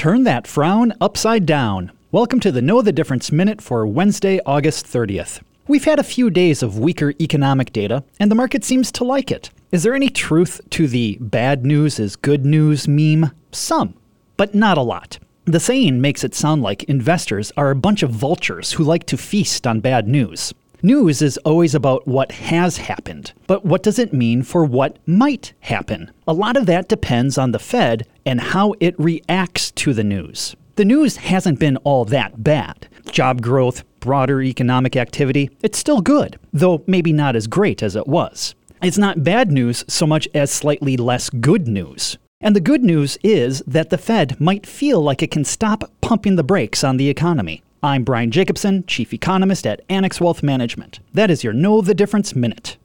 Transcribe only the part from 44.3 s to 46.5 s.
might feel like it can stop pumping the